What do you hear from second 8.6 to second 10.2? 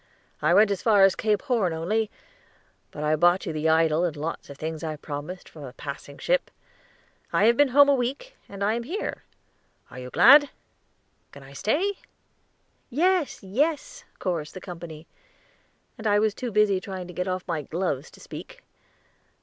I am here. Are you